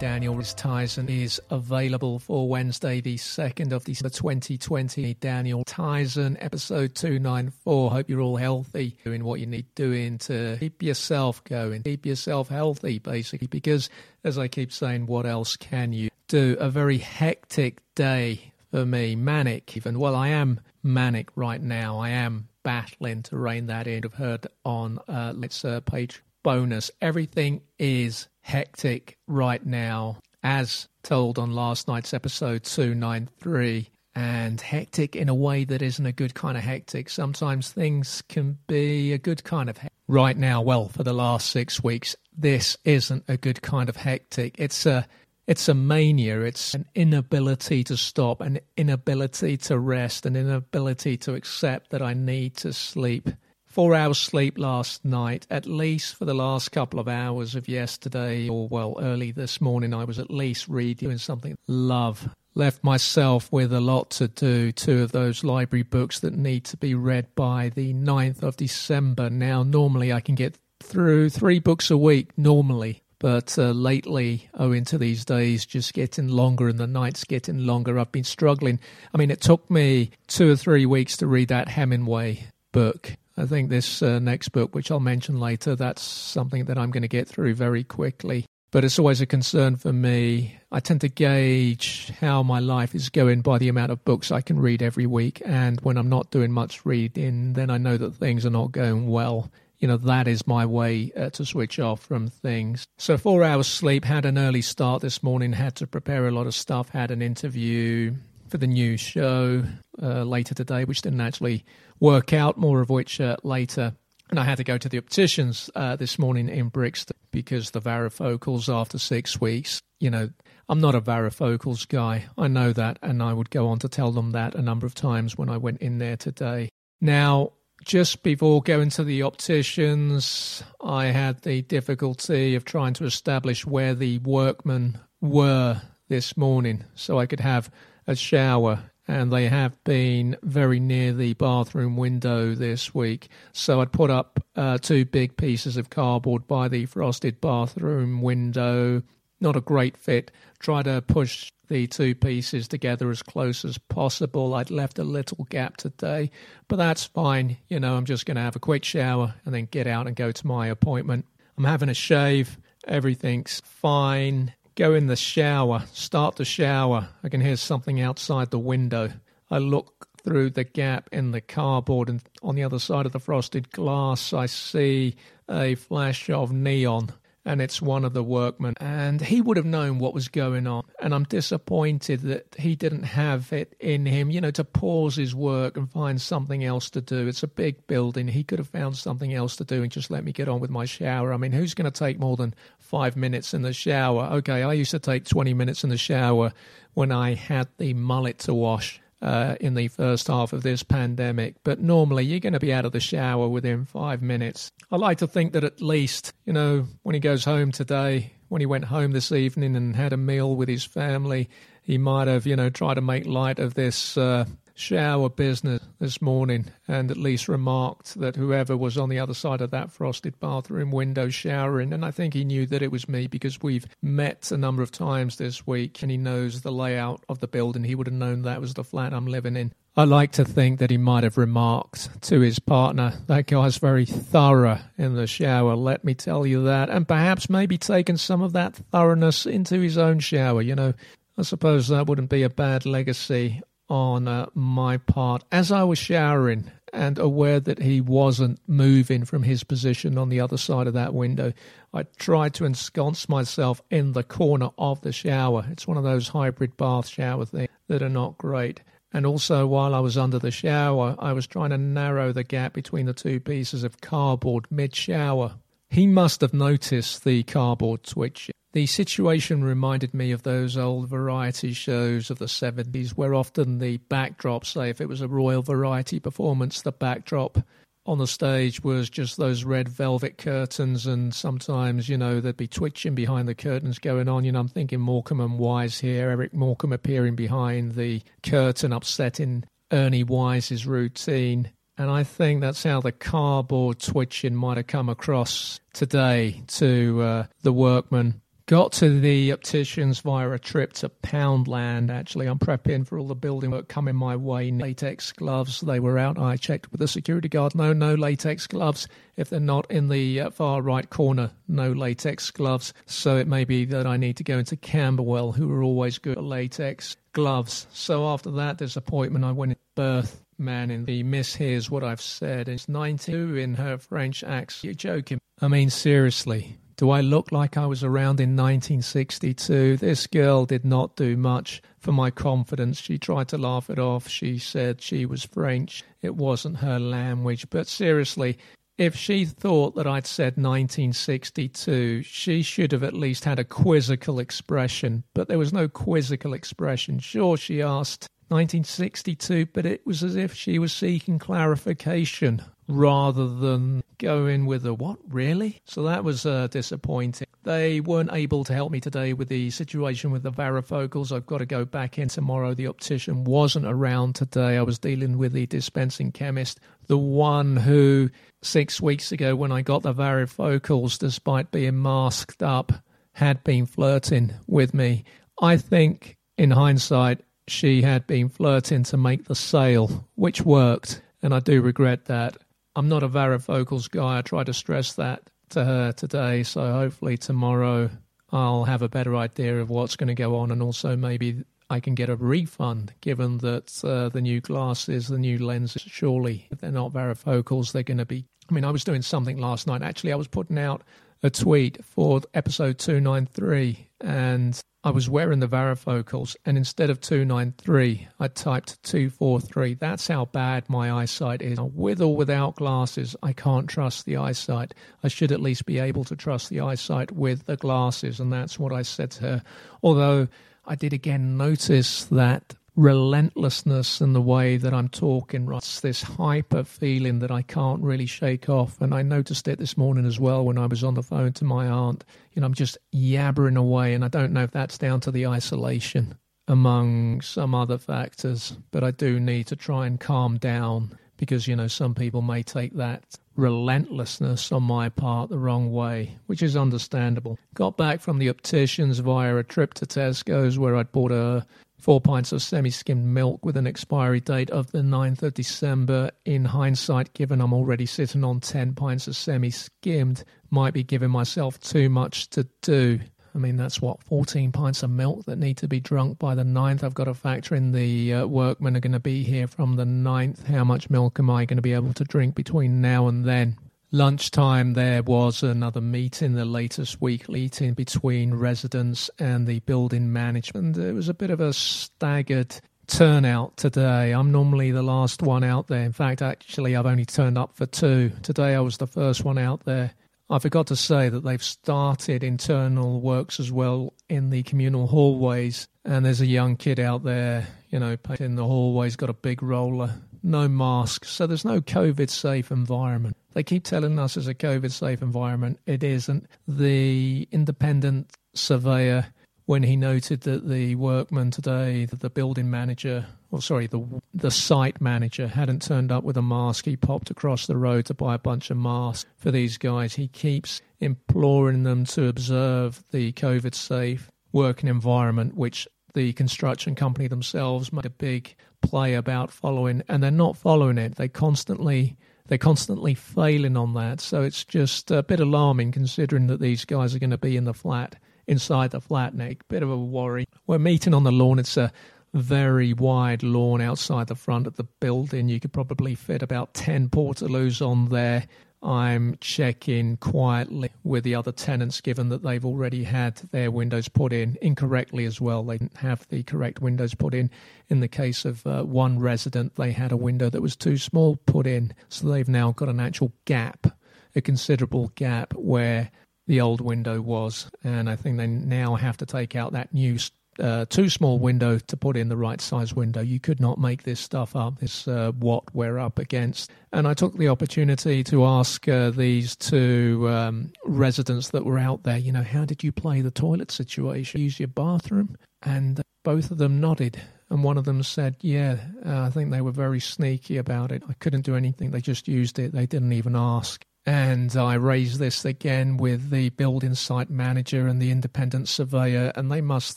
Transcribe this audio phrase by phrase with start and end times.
[0.00, 5.12] Daniel Tyson is available for Wednesday, the 2nd of December 2020.
[5.20, 7.90] Daniel Tyson, episode 294.
[7.90, 12.48] Hope you're all healthy, doing what you need doing to keep yourself going, keep yourself
[12.48, 13.90] healthy, basically, because
[14.24, 16.56] as I keep saying, what else can you do?
[16.58, 19.98] A very hectic day for me, manic even.
[19.98, 21.98] Well, I am manic right now.
[21.98, 24.06] I am battling to rein that in.
[24.06, 26.90] I've heard on uh, Let's uh, page bonus.
[27.02, 33.90] Everything is hectic right now, as told on last night's episode 293.
[34.12, 37.08] And hectic in a way that isn't a good kind of hectic.
[37.08, 39.96] Sometimes things can be a good kind of hectic.
[40.08, 44.56] Right now, well, for the last six weeks, this isn't a good kind of hectic.
[44.58, 45.06] It's a
[45.46, 46.42] it's a mania.
[46.42, 52.14] It's an inability to stop, an inability to rest, an inability to accept that I
[52.14, 53.30] need to sleep
[53.70, 58.48] four hours sleep last night, at least for the last couple of hours of yesterday,
[58.48, 61.56] or well, early this morning, I was at least reading something.
[61.66, 62.34] Love.
[62.56, 64.72] Left myself with a lot to do.
[64.72, 69.30] Two of those library books that need to be read by the 9th of December.
[69.30, 73.02] Now, normally I can get through three books a week, normally.
[73.20, 77.98] But uh, lately, owing to these days just getting longer and the nights getting longer,
[77.98, 78.80] I've been struggling.
[79.14, 83.16] I mean, it took me two or three weeks to read that Hemingway book.
[83.40, 87.02] I think this uh, next book, which I'll mention later, that's something that I'm going
[87.02, 88.44] to get through very quickly.
[88.70, 90.60] But it's always a concern for me.
[90.70, 94.42] I tend to gauge how my life is going by the amount of books I
[94.42, 95.42] can read every week.
[95.44, 99.08] And when I'm not doing much reading, then I know that things are not going
[99.08, 99.50] well.
[99.80, 102.84] You know, that is my way uh, to switch off from things.
[102.98, 106.46] So, four hours sleep, had an early start this morning, had to prepare a lot
[106.46, 108.14] of stuff, had an interview,
[108.50, 109.64] for the new show
[110.02, 111.64] uh, later today, which didn't actually
[112.00, 113.94] work out, more of which uh, later.
[114.28, 117.80] And I had to go to the opticians uh, this morning in Brixton because the
[117.80, 120.30] varifocals after six weeks, you know,
[120.68, 122.26] I'm not a varifocals guy.
[122.38, 122.98] I know that.
[123.02, 125.56] And I would go on to tell them that a number of times when I
[125.56, 126.68] went in there today.
[127.00, 127.52] Now,
[127.84, 133.94] just before going to the opticians, I had the difficulty of trying to establish where
[133.94, 137.70] the workmen were this morning so I could have
[138.06, 143.28] a shower and they have been very near the bathroom window this week.
[143.52, 149.02] So I'd put up uh, two big pieces of cardboard by the frosted bathroom window.
[149.40, 150.30] Not a great fit.
[150.60, 154.54] Try to push the two pieces together as close as possible.
[154.54, 156.30] I'd left a little gap today,
[156.68, 157.56] but that's fine.
[157.68, 160.14] You know, I'm just going to have a quick shower and then get out and
[160.14, 161.26] go to my appointment.
[161.56, 162.58] I'm having a shave.
[162.86, 167.06] Everything's fine go in the shower, start the shower.
[167.22, 169.10] I can hear something outside the window.
[169.50, 173.20] I look through the gap in the cardboard, and on the other side of the
[173.20, 175.16] frosted glass, I see
[175.50, 177.12] a flash of neon
[177.44, 178.74] and it's one of the workmen.
[178.80, 180.84] And he would have known what was going on.
[181.00, 185.34] And I'm disappointed that he didn't have it in him, you know, to pause his
[185.34, 187.26] work and find something else to do.
[187.26, 188.28] It's a big building.
[188.28, 190.70] He could have found something else to do and just let me get on with
[190.70, 191.32] my shower.
[191.32, 194.24] I mean, who's going to take more than five minutes in the shower?
[194.34, 196.52] Okay, I used to take 20 minutes in the shower
[196.94, 201.56] when I had the mullet to wash uh, in the first half of this pandemic,
[201.64, 204.72] but normally you're going to be out of the shower within five minutes.
[204.90, 208.60] I like to think that at least, you know, when he goes home today, when
[208.60, 211.48] he went home this evening and had a meal with his family,
[211.82, 214.44] he might have, you know, tried to make light of this uh,
[214.74, 219.60] shower business this morning and at least remarked that whoever was on the other side
[219.60, 223.26] of that frosted bathroom window showering, and I think he knew that it was me
[223.26, 227.40] because we've met a number of times this week and he knows the layout of
[227.40, 227.84] the building.
[227.84, 229.72] He would have known that was the flat I'm living in.
[229.96, 234.06] I like to think that he might have remarked to his partner, that guy's very
[234.06, 238.52] thorough in the shower, let me tell you that, and perhaps maybe taken some of
[238.52, 240.62] that thoroughness into his own shower.
[240.62, 240.94] You know,
[241.36, 245.98] I suppose that wouldn't be a bad legacy on uh, my part as I was
[245.98, 250.94] showering and aware that he wasn't moving from his position on the other side of
[250.94, 251.52] that window.
[251.92, 255.66] I tried to ensconce myself in the corner of the shower.
[255.70, 258.80] It's one of those hybrid bath shower things that are not great.
[259.12, 262.72] And also, while I was under the shower, I was trying to narrow the gap
[262.72, 265.56] between the two pieces of cardboard mid shower.
[265.88, 268.50] He must have noticed the cardboard twitch.
[268.72, 273.96] The situation reminded me of those old variety shows of the 70s, where often the
[273.96, 277.58] backdrop, say if it was a royal variety performance, the backdrop
[278.06, 282.68] on the stage was just those red velvet curtains, and sometimes, you know, there'd be
[282.68, 284.44] twitching behind the curtains going on.
[284.44, 289.64] You know, I'm thinking Morecambe and Wise here, Eric Morecambe appearing behind the curtain, upsetting
[289.90, 291.70] Ernie Wise's routine.
[291.98, 297.46] And I think that's how the cardboard twitching might have come across today to uh,
[297.62, 298.40] the workman
[298.70, 302.08] got to the opticians via a trip to Poundland.
[302.08, 304.70] Actually, I'm prepping for all the building work coming my way.
[304.70, 306.38] Latex gloves, they were out.
[306.38, 307.74] I checked with the security guard.
[307.74, 309.08] No, no latex gloves.
[309.36, 312.94] If they're not in the uh, far right corner, no latex gloves.
[313.06, 316.38] So it may be that I need to go into Camberwell, who are always good
[316.38, 317.88] at latex gloves.
[317.92, 322.20] So after that disappointment, I went in birth man in the miss hears what I've
[322.20, 322.68] said.
[322.68, 324.84] It's 92 in her French accent.
[324.84, 325.40] You're joking.
[325.60, 326.76] I mean, seriously.
[327.00, 329.96] Do I look like I was around in 1962?
[329.96, 333.00] This girl did not do much for my confidence.
[333.00, 334.28] She tried to laugh it off.
[334.28, 336.04] She said she was French.
[336.20, 337.70] It wasn't her language.
[337.70, 338.58] But seriously,
[338.98, 344.38] if she thought that I'd said 1962, she should have at least had a quizzical
[344.38, 345.24] expression.
[345.32, 347.18] But there was no quizzical expression.
[347.18, 354.02] Sure, she asked 1962, but it was as if she was seeking clarification rather than
[354.18, 355.80] going with a what, really?
[355.84, 357.46] So that was uh, disappointing.
[357.62, 361.32] They weren't able to help me today with the situation with the varifocals.
[361.32, 362.74] I've got to go back in tomorrow.
[362.74, 364.76] The optician wasn't around today.
[364.76, 368.30] I was dealing with the dispensing chemist, the one who
[368.62, 372.92] six weeks ago, when I got the varifocals, despite being masked up,
[373.32, 375.24] had been flirting with me.
[375.60, 381.54] I think, in hindsight, she had been flirting to make the sale, which worked, and
[381.54, 382.56] I do regret that.
[382.96, 384.38] I'm not a varifocals guy.
[384.38, 388.10] I try to stress that to her today, so hopefully tomorrow
[388.50, 392.00] I'll have a better idea of what's going to go on, and also maybe I
[392.00, 396.80] can get a refund, given that uh, the new glasses, the new lenses, surely if
[396.80, 398.44] they're not varifocals, they're going to be.
[398.68, 400.02] I mean, I was doing something last night.
[400.02, 401.02] Actually, I was putting out
[401.42, 408.28] a tweet for episode 293, and I was wearing the varifocals, and instead of 293,
[408.38, 409.94] I typed 243.
[409.94, 411.80] That's how bad my eyesight is.
[411.80, 414.92] With or without glasses, I can't trust the eyesight.
[415.24, 418.78] I should at least be able to trust the eyesight with the glasses, and that's
[418.78, 419.62] what I said to her.
[420.02, 420.48] Although
[420.84, 425.78] I did again notice that relentlessness in the way that I'm talking, right?
[425.78, 429.00] It's this hyper feeling that I can't really shake off.
[429.00, 431.64] And I noticed it this morning as well when I was on the phone to
[431.64, 432.24] my aunt.
[432.52, 435.46] You know, I'm just yabbering away, and I don't know if that's down to the
[435.46, 436.36] isolation
[436.68, 441.74] among some other factors, but I do need to try and calm down because, you
[441.74, 443.24] know, some people may take that
[443.56, 447.58] relentlessness on my part the wrong way, which is understandable.
[447.74, 451.66] Got back from the opticians via a trip to Tesco's where I'd bought a
[452.00, 456.30] four pints of semi skimmed milk with an expiry date of the 9th of December.
[456.44, 461.30] In hindsight, given I'm already sitting on 10 pints of semi skimmed, might be giving
[461.30, 463.20] myself too much to do.
[463.54, 466.62] I mean, that's what, 14 pints of milk that need to be drunk by the
[466.62, 467.02] 9th.
[467.02, 470.04] I've got to factor in the uh, workmen are going to be here from the
[470.04, 470.64] 9th.
[470.64, 473.76] How much milk am I going to be able to drink between now and then?
[474.12, 480.96] Lunchtime there was another meeting, the latest weekly meeting between residents and the building management.
[480.96, 484.32] It was a bit of a staggered turnout today.
[484.32, 486.02] I'm normally the last one out there.
[486.02, 488.32] In fact, actually, I've only turned up for two.
[488.42, 490.12] Today I was the first one out there.
[490.48, 495.86] I forgot to say that they've started internal works as well in the communal hallways.
[496.04, 499.62] And there's a young kid out there, you know, in the hallways, got a big
[499.62, 503.36] roller no masks, so there's no COVID safe environment.
[503.52, 505.80] They keep telling us it's a COVID safe environment.
[505.86, 506.46] It isn't.
[506.68, 509.26] The independent surveyor,
[509.66, 515.00] when he noted that the workman today, the building manager, or sorry, the the site
[515.00, 518.38] manager hadn't turned up with a mask, he popped across the road to buy a
[518.38, 520.14] bunch of masks for these guys.
[520.14, 527.28] He keeps imploring them to observe the COVID safe working environment, which the construction company
[527.28, 531.16] themselves made a big play about following, and they're not following it.
[531.16, 532.16] They constantly
[532.50, 534.20] they're constantly failing on that.
[534.20, 537.64] So it's just a bit alarming considering that these guys are going to be in
[537.64, 538.16] the flat
[538.48, 539.58] inside the flat neck.
[539.68, 540.46] Bit of a worry.
[540.66, 541.60] We're meeting on the lawn.
[541.60, 541.92] It's a
[542.34, 545.48] very wide lawn outside the front of the building.
[545.48, 548.46] You could probably fit about ten portaloos on there.
[548.82, 554.32] I'm checking quietly with the other tenants, given that they've already had their windows put
[554.32, 555.62] in incorrectly as well.
[555.62, 557.50] They didn't have the correct windows put in.
[557.88, 561.36] In the case of uh, one resident, they had a window that was too small
[561.36, 563.98] put in, so they've now got an actual gap,
[564.34, 566.10] a considerable gap where
[566.46, 567.70] the old window was.
[567.84, 570.16] And I think they now have to take out that new
[570.60, 573.20] uh, too small window to put in the right size window.
[573.20, 574.78] You could not make this stuff up.
[574.78, 576.70] This uh, what we're up against.
[576.92, 582.02] And I took the opportunity to ask uh, these two um, residents that were out
[582.02, 584.40] there, you know, how did you play the toilet situation?
[584.40, 585.36] Use your bathroom?
[585.62, 587.20] And both of them nodded.
[587.50, 591.02] And one of them said, Yeah, uh, I think they were very sneaky about it.
[591.08, 591.90] I couldn't do anything.
[591.90, 592.72] They just used it.
[592.72, 593.84] They didn't even ask.
[594.06, 599.52] And I raised this again with the building site manager and the independent surveyor, and
[599.52, 599.96] they must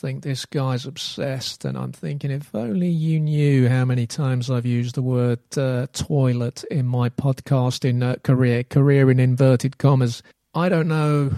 [0.00, 1.64] think this guy's obsessed.
[1.64, 5.86] And I'm thinking, if only you knew how many times I've used the word uh,
[5.92, 10.22] toilet in my podcasting uh, career, career in inverted commas.
[10.54, 11.32] I don't know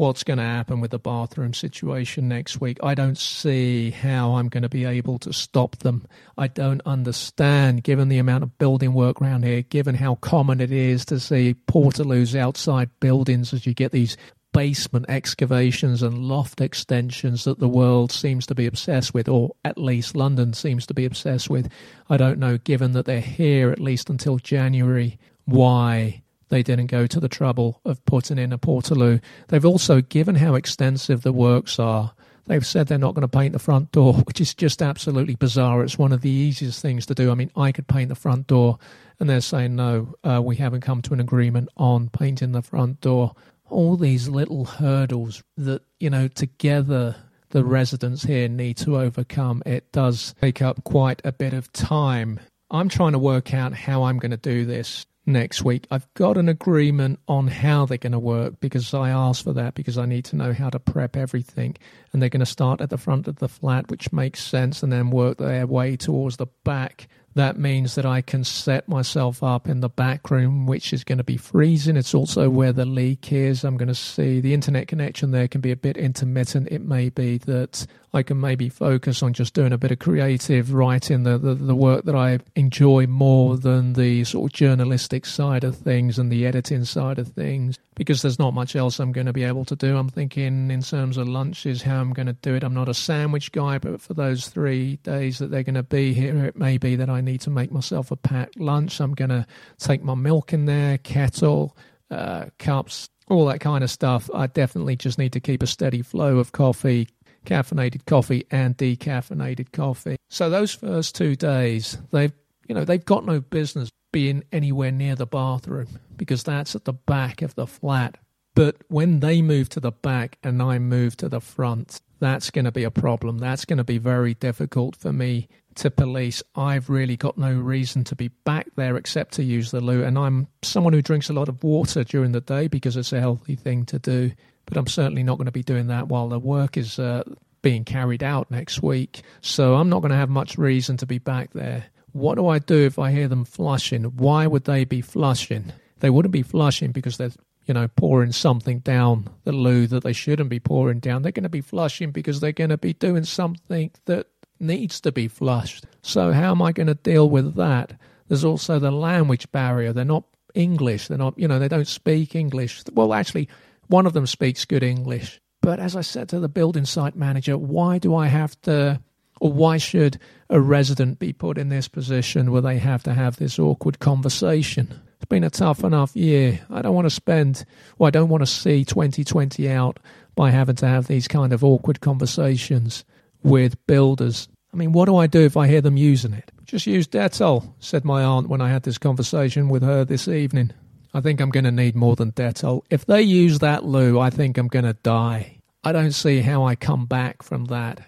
[0.00, 2.78] what's going to happen with the bathroom situation next week.
[2.82, 6.06] I don't see how I'm going to be able to stop them.
[6.38, 10.72] I don't understand, given the amount of building work around here, given how common it
[10.72, 14.16] is to see portaloos outside buildings as you get these
[14.54, 19.76] basement excavations and loft extensions that the world seems to be obsessed with, or at
[19.76, 21.68] least London seems to be obsessed with.
[22.08, 27.06] I don't know, given that they're here at least until January, why they didn't go
[27.06, 29.20] to the trouble of putting in a portaloo.
[29.48, 32.12] They've also, given how extensive the works are,
[32.46, 35.82] they've said they're not going to paint the front door, which is just absolutely bizarre.
[35.82, 37.30] It's one of the easiest things to do.
[37.30, 38.78] I mean, I could paint the front door,
[39.18, 43.00] and they're saying, no, uh, we haven't come to an agreement on painting the front
[43.00, 43.34] door.
[43.68, 47.14] All these little hurdles that, you know, together
[47.50, 49.62] the residents here need to overcome.
[49.66, 52.40] It does take up quite a bit of time.
[52.70, 55.86] I'm trying to work out how I'm going to do this next week.
[55.90, 59.74] I've got an agreement on how they're going to work because I asked for that
[59.74, 61.76] because I need to know how to prep everything.
[62.12, 64.92] And they're going to start at the front of the flat, which makes sense, and
[64.92, 69.68] then work their way towards the back that means that I can set myself up
[69.68, 71.96] in the back room, which is going to be freezing.
[71.96, 73.62] It's also where the leak is.
[73.62, 76.68] I'm going to see the internet connection there can be a bit intermittent.
[76.70, 80.72] It may be that I can maybe focus on just doing a bit of creative
[80.72, 85.62] writing, the, the, the work that I enjoy more than the sort of journalistic side
[85.62, 89.28] of things and the editing side of things, because there's not much else I'm going
[89.28, 89.96] to be able to do.
[89.96, 92.64] I'm thinking in terms of lunches, how I'm going to do it.
[92.64, 96.12] I'm not a sandwich guy, but for those three days that they're going to be
[96.12, 99.00] here, it may be that I need to make myself a packed lunch.
[99.00, 99.46] I'm going to
[99.78, 101.76] take my milk in there, kettle,
[102.10, 104.28] uh, cups, all that kind of stuff.
[104.34, 107.06] I definitely just need to keep a steady flow of coffee,
[107.44, 110.16] caffeinated coffee and decaffeinated coffee.
[110.28, 112.32] So those first two days, they've
[112.68, 116.92] you know they've got no business being anywhere near the bathroom because that's at the
[116.92, 118.18] back of the flat.
[118.54, 122.64] But when they move to the back and I move to the front, that's going
[122.64, 123.38] to be a problem.
[123.38, 126.42] That's going to be very difficult for me to police.
[126.54, 130.02] I've really got no reason to be back there except to use the loo.
[130.02, 133.20] And I'm someone who drinks a lot of water during the day because it's a
[133.20, 134.32] healthy thing to do
[134.70, 137.24] but I'm certainly not going to be doing that while the work is uh,
[137.60, 139.22] being carried out next week.
[139.42, 141.84] So I'm not going to have much reason to be back there.
[142.12, 144.04] What do I do if I hear them flushing?
[144.04, 145.72] Why would they be flushing?
[145.98, 147.32] They wouldn't be flushing because they're,
[147.66, 151.22] you know, pouring something down the loo that they shouldn't be pouring down.
[151.22, 155.12] They're going to be flushing because they're going to be doing something that needs to
[155.12, 155.86] be flushed.
[156.02, 157.92] So how am I going to deal with that?
[158.28, 159.92] There's also the language barrier.
[159.92, 160.24] They're not
[160.54, 161.08] English.
[161.08, 162.82] They're not, you know, they don't speak English.
[162.92, 163.48] Well, actually,
[163.90, 165.40] one of them speaks good English.
[165.60, 169.00] But as I said to the building site manager, why do I have to,
[169.40, 170.18] or why should
[170.48, 175.00] a resident be put in this position where they have to have this awkward conversation?
[175.16, 176.60] It's been a tough enough year.
[176.70, 177.64] I don't want to spend,
[177.98, 179.98] well, I don't want to see 2020 out
[180.34, 183.04] by having to have these kind of awkward conversations
[183.42, 184.48] with builders.
[184.72, 186.52] I mean, what do I do if I hear them using it?
[186.64, 190.72] Just use Dettol, said my aunt when I had this conversation with her this evening.
[191.12, 192.82] I think I'm going to need more than Dettol.
[192.88, 195.58] If they use that loo, I think I'm going to die.
[195.82, 198.00] I don't see how I come back from that.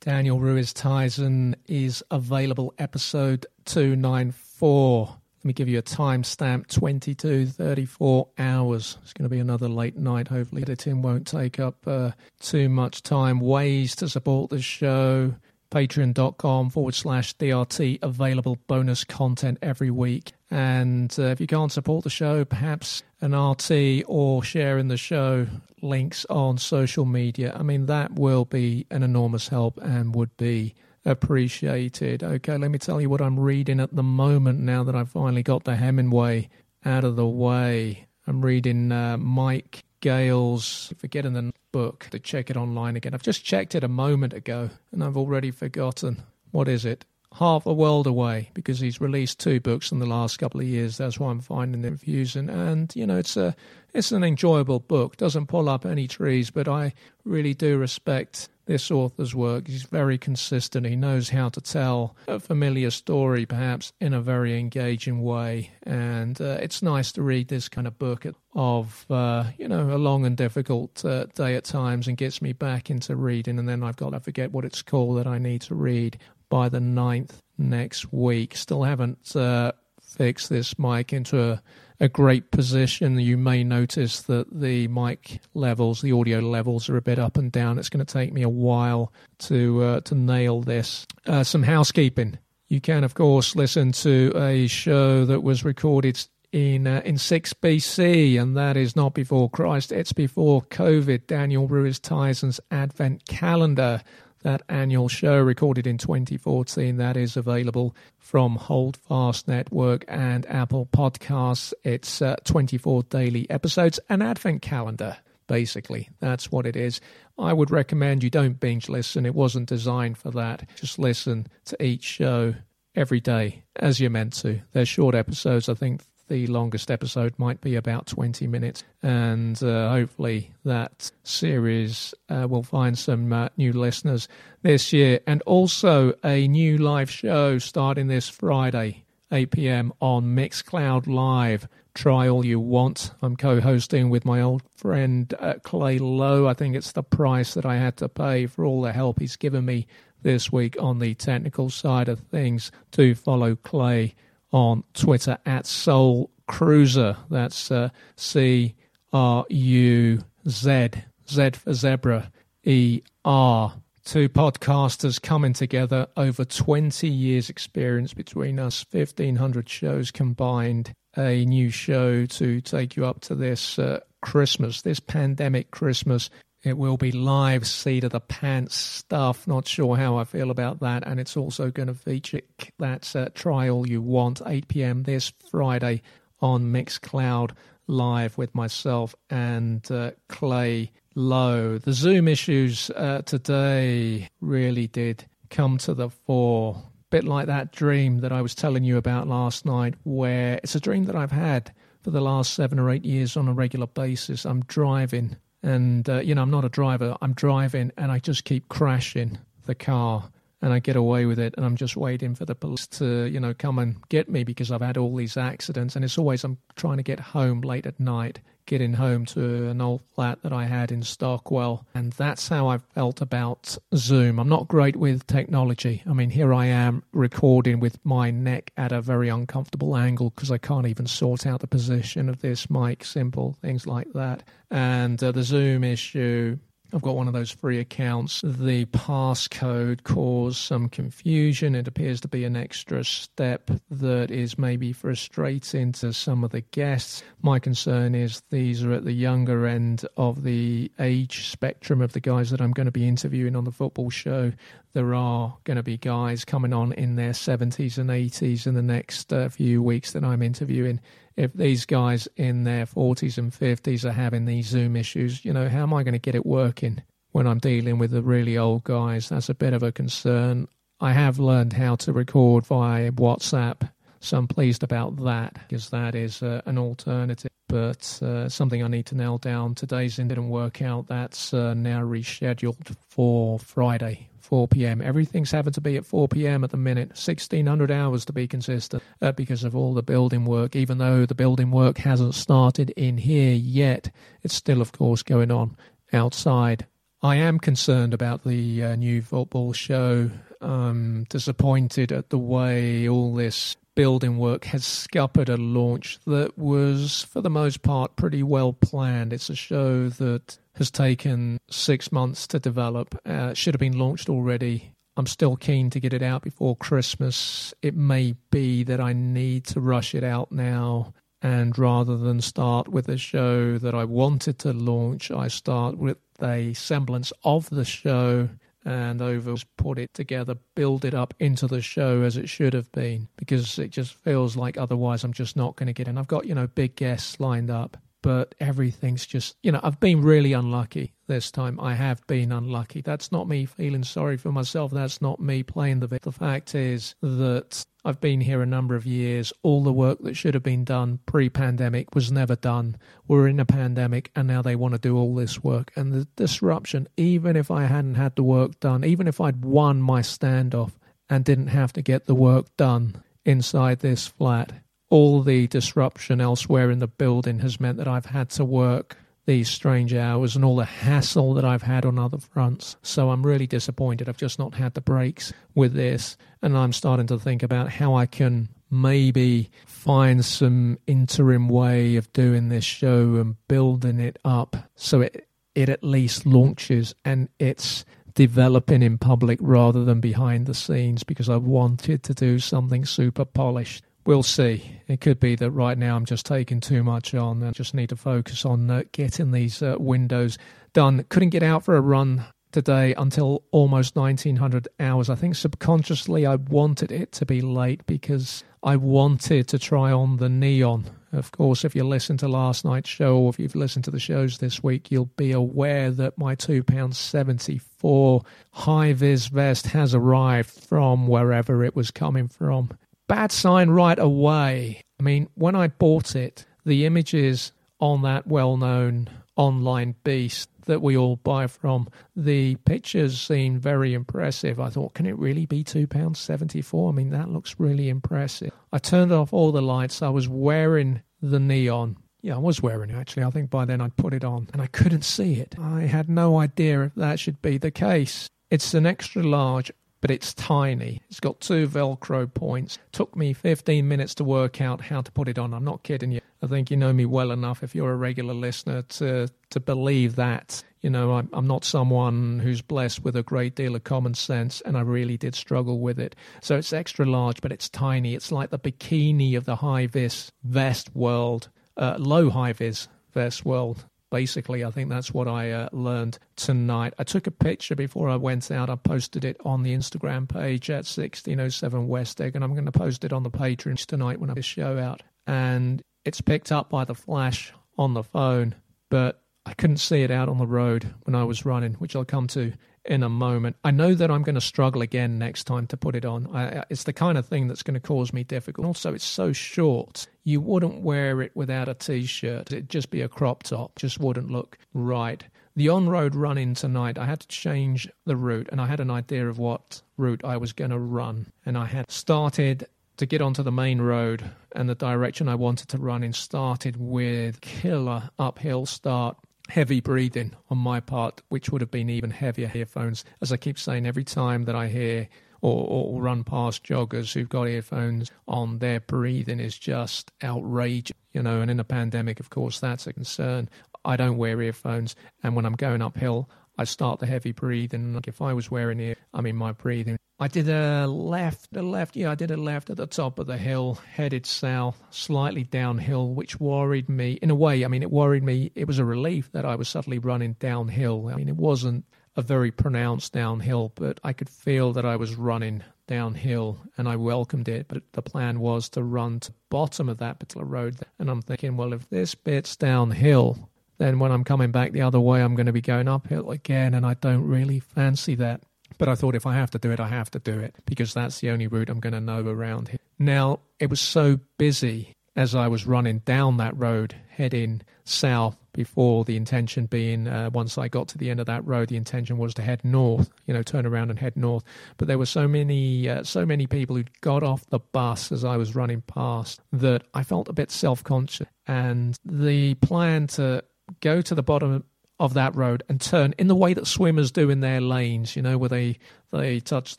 [0.00, 5.16] Daniel Ruiz Tyson is available episode 294.
[5.38, 8.98] Let me give you a timestamp 22 34 hours.
[9.02, 10.28] It's going to be another late night.
[10.28, 13.40] Hopefully, editing won't take up uh, too much time.
[13.40, 15.34] Ways to support the show
[15.70, 20.32] patreon.com forward slash DRT available bonus content every week.
[20.50, 25.46] And uh, if you can't support the show, perhaps an RT or sharing the show
[25.82, 27.54] links on social media.
[27.56, 30.74] I mean, that will be an enormous help and would be
[31.04, 32.22] appreciated.
[32.22, 35.42] Okay, let me tell you what I'm reading at the moment now that I've finally
[35.42, 36.48] got the Hemingway
[36.84, 38.06] out of the way.
[38.26, 43.14] I'm reading uh, Mike Gayle's, forgetting the book, to check it online again.
[43.14, 46.22] I've just checked it a moment ago and I've already forgotten.
[46.50, 47.04] What is it?
[47.38, 50.96] Half a World Away because he's released two books in the last couple of years.
[50.96, 52.50] That's why I'm finding them confusing.
[52.50, 53.54] And you know, it's a
[53.94, 55.16] it's an enjoyable book.
[55.16, 56.92] Doesn't pull up any trees, but I
[57.24, 59.66] really do respect this author's work.
[59.66, 60.86] He's very consistent.
[60.86, 65.72] He knows how to tell a familiar story, perhaps in a very engaging way.
[65.82, 69.98] And uh, it's nice to read this kind of book of, uh, you know, a
[69.98, 73.58] long and difficult uh, day at times and gets me back into reading.
[73.58, 76.68] And then I've got to forget what it's called that I need to read by
[76.68, 78.54] the 9th next week.
[78.54, 81.62] Still haven't uh, fixed this mic into a
[82.00, 83.18] a great position.
[83.18, 87.52] You may notice that the mic levels, the audio levels, are a bit up and
[87.52, 87.78] down.
[87.78, 91.06] It's going to take me a while to uh, to nail this.
[91.26, 92.38] Uh, some housekeeping.
[92.68, 96.18] You can, of course, listen to a show that was recorded
[96.52, 99.92] in uh, in 6 BC, and that is not before Christ.
[99.92, 101.26] It's before COVID.
[101.26, 104.02] Daniel Ruiz Tyson's Advent Calendar
[104.42, 111.72] that annual show recorded in 2014 that is available from Holdfast Network and Apple Podcasts.
[111.84, 115.18] It's uh, 24 daily episodes, an advent calendar.
[115.46, 117.00] Basically, that's what it is.
[117.38, 119.26] I would recommend you don't binge listen.
[119.26, 120.68] It wasn't designed for that.
[120.76, 122.54] Just listen to each show
[122.94, 124.60] every day as you're meant to.
[124.72, 125.68] They're short episodes.
[125.68, 132.14] I think the longest episode might be about 20 minutes, and uh, hopefully that series
[132.28, 134.28] uh, will find some uh, new listeners
[134.62, 135.20] this year.
[135.26, 141.68] And also a new live show starting this Friday, 8 pm on Mixcloud Live.
[141.94, 143.10] Try all you want.
[143.20, 146.46] I'm co hosting with my old friend uh, Clay Lowe.
[146.46, 149.34] I think it's the price that I had to pay for all the help he's
[149.34, 149.88] given me
[150.22, 152.70] this week on the technical side of things.
[152.92, 154.14] To follow Clay
[154.52, 157.16] on Twitter at Soul Cruzer.
[157.30, 158.74] That's uh, C
[159.12, 160.90] R U Z,
[161.28, 162.30] Z for zebra,
[162.64, 163.74] E R.
[164.04, 170.92] Two podcasters coming together, over 20 years' experience between us, 1,500 shows combined.
[171.16, 176.30] A new show to take you up to this uh, Christmas, this pandemic Christmas.
[176.62, 179.46] It will be live seat of the pants stuff.
[179.46, 181.06] Not sure how I feel about that.
[181.06, 182.42] And it's also going to feature
[182.78, 185.04] that uh, Try All You Want, 8 p.m.
[185.04, 186.02] this Friday
[186.42, 187.52] on Mixcloud
[187.86, 191.78] live with myself and uh, Clay Lowe.
[191.78, 196.82] The Zoom issues uh, today really did come to the fore.
[197.08, 200.80] Bit like that dream that I was telling you about last night, where it's a
[200.80, 204.44] dream that I've had for the last seven or eight years on a regular basis.
[204.44, 207.16] I'm driving and, uh, you know, I'm not a driver.
[207.20, 210.30] I'm driving and I just keep crashing the car
[210.62, 211.54] and I get away with it.
[211.56, 214.70] And I'm just waiting for the police to, you know, come and get me because
[214.70, 215.96] I've had all these accidents.
[215.96, 218.40] And it's always I'm trying to get home late at night,
[218.70, 221.84] getting home to an old flat that I had in Stockwell.
[221.92, 224.38] And that's how I felt about Zoom.
[224.38, 226.04] I'm not great with technology.
[226.08, 230.52] I mean, here I am recording with my neck at a very uncomfortable angle because
[230.52, 234.44] I can't even sort out the position of this mic, simple things like that.
[234.70, 236.56] And uh, the Zoom issue
[236.92, 238.40] I've got one of those free accounts.
[238.42, 241.74] The passcode caused some confusion.
[241.74, 246.62] It appears to be an extra step that is maybe frustrating to some of the
[246.62, 247.22] guests.
[247.42, 252.20] My concern is these are at the younger end of the age spectrum of the
[252.20, 254.52] guys that I'm going to be interviewing on the football show.
[254.92, 258.82] There are going to be guys coming on in their 70s and 80s in the
[258.82, 261.00] next uh, few weeks that I'm interviewing
[261.36, 265.68] if these guys in their 40s and 50s are having these Zoom issues, you know,
[265.68, 268.84] how am I going to get it working when I'm dealing with the really old
[268.84, 269.28] guys?
[269.28, 270.68] That's a bit of a concern.
[271.00, 273.90] I have learned how to record via WhatsApp,
[274.20, 277.50] so I'm pleased about that because that is uh, an alternative.
[277.70, 279.76] But uh, something I need to nail down.
[279.76, 281.06] Today's didn't work out.
[281.06, 285.00] That's uh, now rescheduled for Friday, 4 p.m.
[285.00, 286.64] Everything's having to be at 4 p.m.
[286.64, 290.74] at the minute, 1600 hours to be consistent uh, because of all the building work.
[290.74, 294.10] Even though the building work hasn't started in here yet,
[294.42, 295.76] it's still, of course, going on
[296.12, 296.86] outside.
[297.22, 300.30] I am concerned about the uh, new football show.
[300.60, 307.24] I'm disappointed at the way all this building work has scuppered a launch that was,
[307.24, 309.32] for the most part, pretty well planned.
[309.32, 313.18] It's a show that has taken six months to develop.
[313.26, 314.94] Uh, should have been launched already.
[315.16, 317.74] I'm still keen to get it out before Christmas.
[317.82, 321.12] It may be that I need to rush it out now.
[321.42, 326.18] And rather than start with a show that I wanted to launch, I start with
[326.42, 328.50] a semblance of the show
[328.84, 332.90] and over put it together, build it up into the show as it should have
[332.92, 336.18] been because it just feels like otherwise I'm just not going to get in.
[336.18, 340.22] I've got, you know, big guests lined up, but everything's just, you know, I've been
[340.22, 341.78] really unlucky this time.
[341.80, 343.00] I have been unlucky.
[343.00, 344.90] That's not me feeling sorry for myself.
[344.92, 346.32] That's not me playing the victim.
[346.32, 349.52] The fact is that I've been here a number of years.
[349.62, 352.96] All the work that should have been done pre pandemic was never done.
[353.28, 355.92] We're in a pandemic and now they want to do all this work.
[355.96, 360.00] And the disruption, even if I hadn't had the work done, even if I'd won
[360.00, 360.92] my standoff
[361.28, 364.72] and didn't have to get the work done inside this flat,
[365.10, 369.68] all the disruption elsewhere in the building has meant that I've had to work these
[369.68, 372.96] strange hours and all the hassle that I've had on other fronts.
[373.02, 374.28] So I'm really disappointed.
[374.28, 376.36] I've just not had the breaks with this.
[376.62, 382.32] And I'm starting to think about how I can maybe find some interim way of
[382.32, 388.04] doing this show and building it up so it it at least launches and it's
[388.34, 393.44] developing in public rather than behind the scenes because I wanted to do something super
[393.44, 395.00] polished we'll see.
[395.08, 398.10] It could be that right now I'm just taking too much on and just need
[398.10, 400.58] to focus on uh, getting these uh, windows
[400.92, 401.24] done.
[401.28, 405.28] Couldn't get out for a run today until almost 1900 hours.
[405.28, 410.36] I think subconsciously I wanted it to be late because I wanted to try on
[410.36, 411.04] the neon.
[411.32, 414.18] Of course, if you listen to last night's show or if you've listened to the
[414.18, 421.28] shows this week, you'll be aware that my £2.74 high vis vest has arrived from
[421.28, 422.90] wherever it was coming from
[423.30, 425.02] bad sign right away.
[425.20, 431.00] I mean, when I bought it, the images on that well known online beast that
[431.00, 434.80] we all buy from, the pictures seemed very impressive.
[434.80, 437.08] I thought, can it really be £2.74?
[437.08, 438.72] I mean, that looks really impressive.
[438.92, 440.22] I turned off all the lights.
[440.22, 442.16] I was wearing the neon.
[442.42, 443.44] Yeah, I was wearing it actually.
[443.44, 445.76] I think by then I'd put it on and I couldn't see it.
[445.78, 448.48] I had no idea if that should be the case.
[448.70, 451.22] It's an extra large but it's tiny.
[451.30, 452.98] It's got two Velcro points.
[453.12, 455.72] Took me 15 minutes to work out how to put it on.
[455.72, 456.40] I'm not kidding you.
[456.62, 460.36] I think you know me well enough if you're a regular listener to to believe
[460.36, 460.82] that.
[461.00, 464.82] You know, I'm, I'm not someone who's blessed with a great deal of common sense,
[464.82, 466.36] and I really did struggle with it.
[466.60, 468.34] So it's extra large, but it's tiny.
[468.34, 473.64] It's like the bikini of the high vis vest world, uh, low high vis vest
[473.64, 477.14] world basically, I think that's what I uh, learned tonight.
[477.18, 478.90] I took a picture before I went out.
[478.90, 482.92] I posted it on the Instagram page at 1607 West Egg, and I'm going to
[482.92, 485.22] post it on the Patreon tonight when I show out.
[485.46, 488.74] And it's picked up by the flash on the phone,
[489.08, 492.24] but I couldn't see it out on the road when I was running, which I'll
[492.24, 492.72] come to
[493.04, 493.76] in a moment.
[493.84, 496.46] I know that I'm going to struggle again next time to put it on.
[496.54, 498.86] I, it's the kind of thing that's going to cause me difficult.
[498.86, 500.26] Also, it's so short.
[500.50, 502.72] You wouldn't wear it without a t-shirt.
[502.72, 503.96] It'd just be a crop top.
[503.96, 505.44] Just wouldn't look right.
[505.76, 509.12] The on-road run in tonight, I had to change the route, and I had an
[509.12, 513.40] idea of what route I was going to run, and I had started to get
[513.40, 518.30] onto the main road and the direction I wanted to run in started with killer
[518.36, 519.36] uphill start
[519.68, 523.24] heavy breathing on my part, which would have been even heavier earphones.
[523.40, 525.28] As I keep saying, every time that I hear
[525.62, 531.16] or, or, run past joggers who've got earphones on, their breathing is just outrageous.
[531.32, 533.68] You know, and in a pandemic, of course, that's a concern.
[534.04, 538.14] I don't wear earphones, and when I'm going uphill, I start the heavy breathing.
[538.14, 540.16] Like if I was wearing it, I mean, my breathing.
[540.38, 543.46] I did a left, a left, yeah, I did a left at the top of
[543.46, 547.32] the hill, headed south, slightly downhill, which worried me.
[547.42, 548.72] In a way, I mean, it worried me.
[548.74, 551.28] It was a relief that I was suddenly running downhill.
[551.28, 552.06] I mean, it wasn't
[552.40, 557.16] a very pronounced downhill, but I could feel that I was running downhill and I
[557.16, 557.86] welcomed it.
[557.86, 560.96] But the plan was to run to bottom of that particular road.
[561.18, 565.20] And I'm thinking, well, if this bit's downhill, then when I'm coming back the other
[565.20, 568.62] way, I'm going to be going uphill again, and I don't really fancy that.
[568.96, 571.12] But I thought if I have to do it, I have to do it because
[571.12, 572.98] that's the only route I'm going to know around here.
[573.18, 579.24] Now, it was so busy as I was running down that road, heading south, before
[579.24, 582.38] the intention being, uh, once I got to the end of that road, the intention
[582.38, 584.64] was to head north, you know, turn around and head north.
[584.96, 588.44] But there were so many, uh, so many people who got off the bus as
[588.44, 591.48] I was running past that I felt a bit self conscious.
[591.66, 593.64] And the plan to
[594.00, 594.84] go to the bottom
[595.20, 598.42] of that road and turn in the way that swimmers do in their lanes, you
[598.42, 598.98] know, where they
[599.30, 599.98] they touch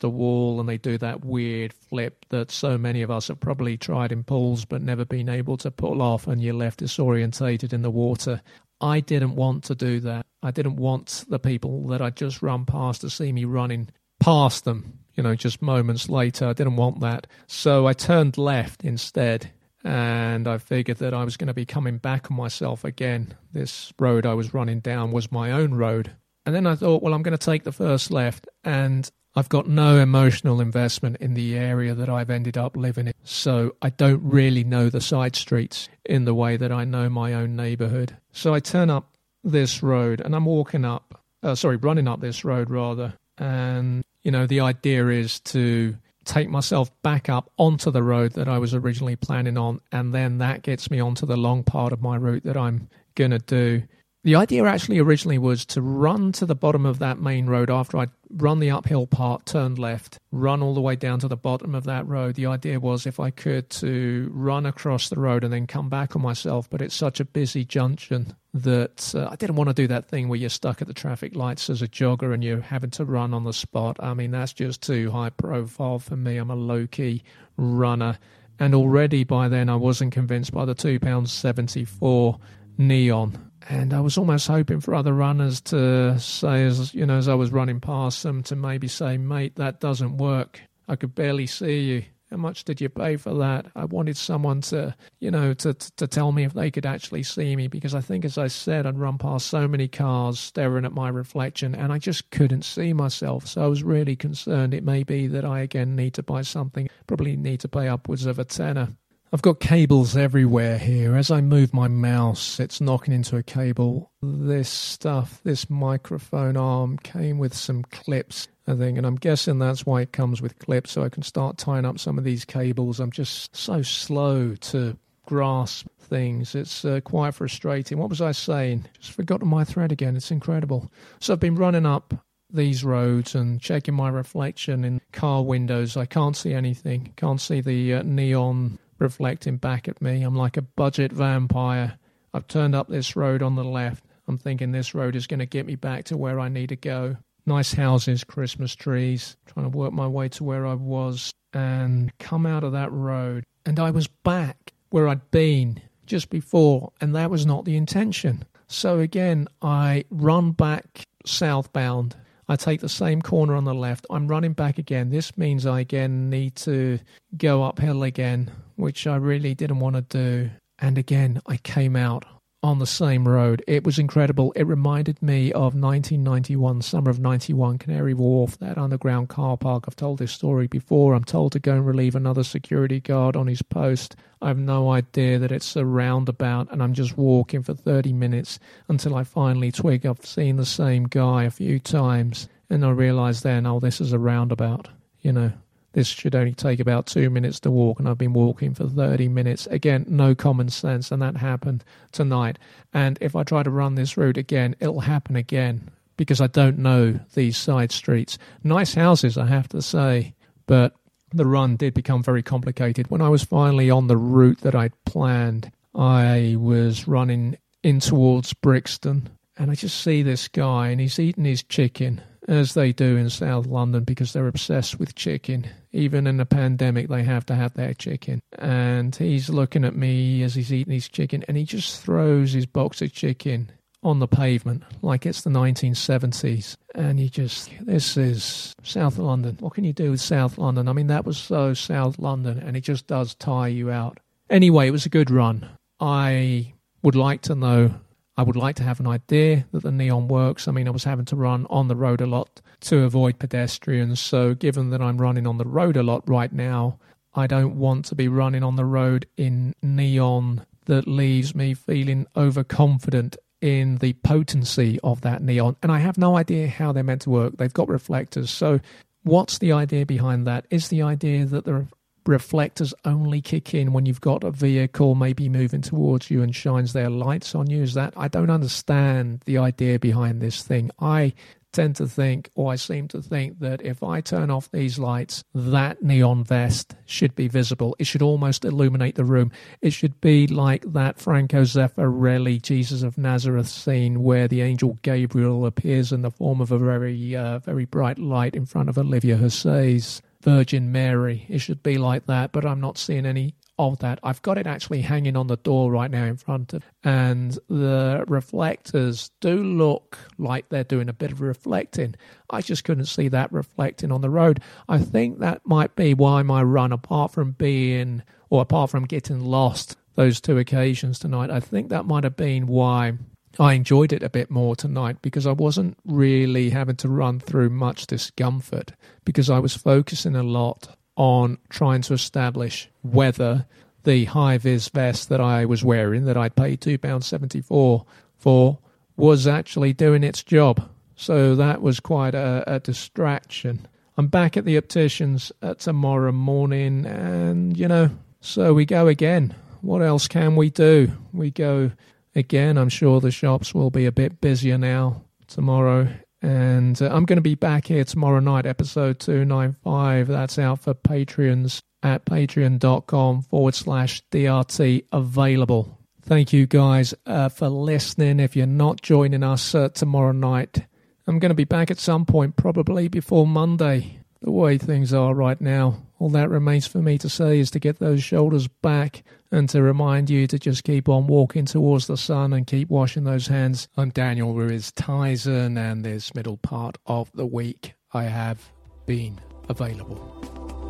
[0.00, 3.78] the wall and they do that weird flip that so many of us have probably
[3.78, 7.82] tried in pools but never been able to pull off and you're left disorientated in
[7.82, 8.42] the water.
[8.80, 10.26] I didn't want to do that.
[10.42, 14.64] I didn't want the people that I'd just run past to see me running past
[14.64, 16.48] them, you know, just moments later.
[16.48, 17.28] I didn't want that.
[17.46, 19.52] So I turned left instead
[19.84, 23.34] and I figured that I was going to be coming back on myself again.
[23.52, 26.12] This road I was running down was my own road,
[26.44, 28.48] And then I thought, well, I'm going to take the first left.
[28.64, 33.14] And I've got no emotional investment in the area that I've ended up living in.
[33.24, 37.32] So I don't really know the side streets in the way that I know my
[37.34, 38.16] own neighborhood.
[38.32, 42.44] So I turn up this road and I'm walking up, uh, sorry, running up this
[42.44, 43.14] road rather.
[43.38, 48.48] And, you know, the idea is to take myself back up onto the road that
[48.48, 49.80] I was originally planning on.
[49.90, 53.32] And then that gets me onto the long part of my route that I'm going
[53.32, 53.82] to do.
[54.24, 57.98] The idea actually originally was to run to the bottom of that main road after
[57.98, 61.74] I'd run the uphill part, turned left, run all the way down to the bottom
[61.74, 62.36] of that road.
[62.36, 66.14] The idea was if I could to run across the road and then come back
[66.14, 69.88] on myself, but it's such a busy junction that uh, I didn't want to do
[69.88, 72.90] that thing where you're stuck at the traffic lights as a jogger and you're having
[72.90, 73.96] to run on the spot.
[73.98, 76.36] I mean, that's just too high profile for me.
[76.36, 77.24] I'm a low key
[77.56, 78.18] runner.
[78.60, 82.38] And already by then, I wasn't convinced by the £2.74
[82.78, 87.28] neon and I was almost hoping for other runners to say, as you know, as
[87.28, 90.60] I was running past them, to maybe say, "Mate, that doesn't work.
[90.88, 92.04] I could barely see you.
[92.30, 96.06] How much did you pay for that?" I wanted someone to, you know, to to
[96.06, 98.98] tell me if they could actually see me because I think, as I said, I'd
[98.98, 103.46] run past so many cars staring at my reflection, and I just couldn't see myself.
[103.46, 104.74] So I was really concerned.
[104.74, 106.88] It may be that I again need to buy something.
[107.06, 108.96] Probably need to pay upwards of a tenner
[109.34, 111.16] I've got cables everywhere here.
[111.16, 114.12] As I move my mouse, it's knocking into a cable.
[114.20, 119.86] This stuff, this microphone arm came with some clips, I think, and I'm guessing that's
[119.86, 123.00] why it comes with clips so I can start tying up some of these cables.
[123.00, 126.54] I'm just so slow to grasp things.
[126.54, 127.96] It's uh, quite frustrating.
[127.96, 128.84] What was I saying?
[129.00, 130.14] Just forgotten my thread again.
[130.14, 130.92] It's incredible.
[131.20, 132.12] So I've been running up
[132.52, 135.96] these roads and checking my reflection in car windows.
[135.96, 137.14] I can't see anything.
[137.16, 140.22] Can't see the uh, neon reflecting back at me.
[140.22, 141.98] I'm like a budget vampire.
[142.32, 144.04] I've turned up this road on the left.
[144.28, 146.76] I'm thinking this road is going to get me back to where I need to
[146.76, 147.16] go.
[147.44, 152.46] Nice houses, Christmas trees, trying to work my way to where I was and come
[152.46, 153.44] out of that road.
[153.66, 158.44] And I was back where I'd been just before, and that was not the intention.
[158.68, 162.16] So again, I run back southbound.
[162.52, 164.06] I take the same corner on the left.
[164.10, 165.10] I'm running back again.
[165.10, 166.98] This means I again need to
[167.36, 170.50] go uphill again which I really didn't want to do.
[170.78, 172.24] And again, I came out
[172.62, 173.62] on the same road.
[173.66, 174.52] It was incredible.
[174.52, 179.84] It reminded me of 1991, summer of 91, Canary Wharf, that underground car park.
[179.86, 181.14] I've told this story before.
[181.14, 184.14] I'm told to go and relieve another security guard on his post.
[184.40, 188.60] I have no idea that it's a roundabout, and I'm just walking for 30 minutes
[188.88, 192.48] until I finally twig I've seen the same guy a few times.
[192.70, 194.88] And I realize then, oh, this is a roundabout,
[195.20, 195.52] you know.
[195.92, 199.28] This should only take about two minutes to walk, and I've been walking for 30
[199.28, 199.66] minutes.
[199.66, 202.58] Again, no common sense, and that happened tonight.
[202.94, 206.78] And if I try to run this route again, it'll happen again because I don't
[206.78, 208.38] know these side streets.
[208.64, 210.34] Nice houses, I have to say,
[210.66, 210.94] but
[211.30, 213.10] the run did become very complicated.
[213.10, 218.54] When I was finally on the route that I'd planned, I was running in towards
[218.54, 219.28] Brixton,
[219.58, 223.30] and I just see this guy, and he's eating his chicken as they do in
[223.30, 225.68] South London because they're obsessed with chicken.
[225.92, 228.40] Even in the pandemic, they have to have their chicken.
[228.58, 232.66] And he's looking at me as he's eating his chicken, and he just throws his
[232.66, 233.70] box of chicken
[234.02, 236.76] on the pavement like it's the 1970s.
[236.94, 239.56] And he just, this is South London.
[239.60, 240.88] What can you do with South London?
[240.88, 244.18] I mean, that was so South London, and it just does tire you out.
[244.50, 245.68] Anyway, it was a good run.
[246.00, 247.94] I would like to know
[248.42, 250.66] I would like to have an idea that the neon works.
[250.66, 254.18] I mean, I was having to run on the road a lot to avoid pedestrians.
[254.18, 256.98] So, given that I'm running on the road a lot right now,
[257.34, 262.26] I don't want to be running on the road in neon that leaves me feeling
[262.36, 265.76] overconfident in the potency of that neon.
[265.80, 267.58] And I have no idea how they're meant to work.
[267.58, 268.50] They've got reflectors.
[268.50, 268.80] So,
[269.22, 270.66] what's the idea behind that?
[270.68, 271.86] Is the idea that the
[272.26, 276.92] reflectors only kick in when you've got a vehicle maybe moving towards you and shines
[276.92, 277.82] their lights on you?
[277.82, 280.90] Is that I don't understand the idea behind this thing.
[281.00, 281.34] I
[281.72, 285.42] tend to think, or I seem to think, that if I turn off these lights,
[285.54, 287.96] that neon vest should be visible.
[287.98, 289.50] It should almost illuminate the room.
[289.80, 295.66] It should be like that Franco Zeffirelli Jesus of Nazareth scene where the angel Gabriel
[295.66, 299.36] appears in the form of a very, uh, very bright light in front of Olivia
[299.36, 301.46] Hussey's Virgin Mary.
[301.48, 304.18] It should be like that, but I'm not seeing any of that.
[304.22, 308.24] I've got it actually hanging on the door right now in front of, and the
[308.28, 312.14] reflectors do look like they're doing a bit of reflecting.
[312.50, 314.60] I just couldn't see that reflecting on the road.
[314.88, 319.40] I think that might be why my run, apart from being or apart from getting
[319.40, 323.14] lost those two occasions tonight, I think that might have been why
[323.58, 327.70] I enjoyed it a bit more tonight because I wasn't really having to run through
[327.70, 328.92] much discomfort
[329.24, 333.66] because I was focusing a lot on trying to establish whether
[334.04, 338.04] the high vis vest that I was wearing, that I'd paid £2.74
[338.38, 338.78] for,
[339.16, 340.88] was actually doing its job.
[341.14, 343.86] So that was quite a, a distraction.
[344.16, 348.10] I'm back at the opticians tomorrow morning, and you know,
[348.40, 349.54] so we go again.
[349.80, 351.12] What else can we do?
[351.32, 351.92] We go
[352.34, 352.78] again.
[352.78, 356.08] I'm sure the shops will be a bit busier now tomorrow.
[356.40, 360.28] And uh, I'm going to be back here tomorrow night, episode 295.
[360.28, 365.98] That's out for Patreons at patreon.com forward slash DRT available.
[366.22, 368.40] Thank you guys uh, for listening.
[368.40, 370.86] If you're not joining us uh, tomorrow night,
[371.26, 374.18] I'm going to be back at some point, probably before Monday.
[374.40, 377.78] The way things are right now, all that remains for me to say is to
[377.78, 382.16] get those shoulders back and to remind you to just keep on walking towards the
[382.16, 383.86] sun and keep washing those hands.
[383.96, 388.72] I'm Daniel Ruiz Tyson, and this middle part of the week I have
[389.06, 389.38] been
[389.68, 390.81] available.